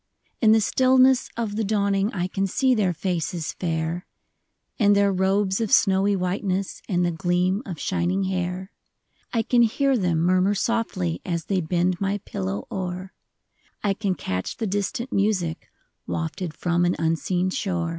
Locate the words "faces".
2.91-3.53